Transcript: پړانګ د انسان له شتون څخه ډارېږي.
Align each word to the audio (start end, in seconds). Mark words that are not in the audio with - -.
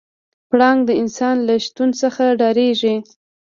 پړانګ 0.49 0.79
د 0.87 0.91
انسان 1.01 1.35
له 1.47 1.55
شتون 1.65 1.89
څخه 2.01 2.23
ډارېږي. 2.39 2.95